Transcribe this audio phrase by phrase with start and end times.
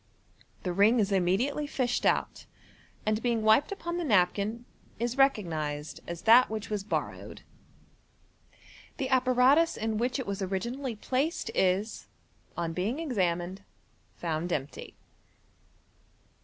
[0.63, 2.47] The ring is immediately fished out,
[3.05, 4.65] aixl being wiped upon the napkin,
[4.97, 7.43] is recognized as that which was borrowed.
[8.97, 12.07] The apparatus in which it was originally placed is,
[12.57, 13.61] on being examined,
[14.15, 14.95] found empty.